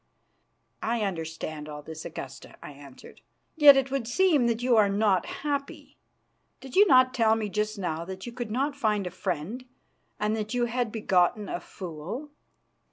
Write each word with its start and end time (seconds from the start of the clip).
"I 0.81 1.01
understand 1.03 1.69
all 1.69 1.83
this, 1.83 2.05
Augusta," 2.05 2.55
I 2.63 2.71
answered. 2.71 3.21
"Yet 3.55 3.77
it 3.77 3.91
would 3.91 4.07
seem 4.07 4.47
that 4.47 4.63
you 4.63 4.75
are 4.75 4.89
not 4.89 5.27
happy. 5.27 5.95
Did 6.59 6.75
you 6.75 6.87
not 6.87 7.13
tell 7.13 7.35
me 7.35 7.49
just 7.49 7.77
now 7.77 8.03
that 8.05 8.25
you 8.25 8.31
could 8.31 8.49
not 8.49 8.75
find 8.75 9.05
a 9.05 9.11
friend 9.11 9.63
and 10.19 10.35
that 10.35 10.55
you 10.55 10.65
had 10.65 10.91
begotten 10.91 11.47
a 11.47 11.59
fool?" 11.59 12.31